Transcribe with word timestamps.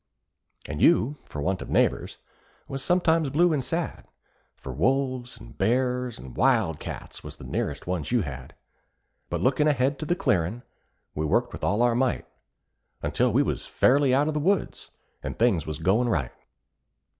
And 0.65 0.81
you, 0.81 1.19
for 1.25 1.43
want 1.43 1.61
of 1.61 1.69
neighbors, 1.69 2.17
was 2.67 2.81
sometimes 2.83 3.29
blue 3.29 3.53
and 3.53 3.63
sad, 3.63 4.07
For 4.57 4.71
wolves 4.71 5.39
and 5.39 5.55
bears 5.55 6.17
and 6.17 6.35
wild 6.35 6.79
cats 6.79 7.23
was 7.23 7.35
the 7.35 7.43
nearest 7.43 7.85
ones 7.85 8.11
you 8.11 8.21
had; 8.23 8.55
But 9.29 9.41
lookin' 9.41 9.67
ahead 9.67 9.99
to 9.99 10.07
the 10.07 10.15
clearin', 10.15 10.63
we 11.13 11.27
worked 11.27 11.53
with 11.53 11.63
all 11.63 11.83
our 11.83 11.93
might, 11.93 12.25
Until 13.03 13.31
we 13.31 13.43
was 13.43 13.67
fairly 13.67 14.11
out 14.11 14.27
of 14.27 14.33
the 14.33 14.39
woods, 14.39 14.89
and 15.21 15.37
things 15.37 15.67
was 15.67 15.77
goin' 15.77 16.09
right. 16.09 16.31